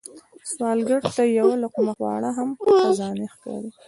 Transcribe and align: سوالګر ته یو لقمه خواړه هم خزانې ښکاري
سوالګر 0.51 1.01
ته 1.15 1.23
یو 1.39 1.49
لقمه 1.63 1.93
خواړه 1.97 2.29
هم 2.37 2.49
خزانې 2.83 3.27
ښکاري 3.33 3.69